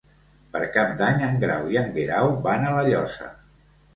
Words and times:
Per 0.53 0.61
Cap 0.77 0.93
d'Any 1.01 1.19
en 1.27 1.35
Grau 1.43 1.69
i 1.75 1.77
en 1.83 1.93
Guerau 1.97 2.31
van 2.47 2.65
a 2.65 2.71
La 2.79 2.83
Llosa. 2.91 3.29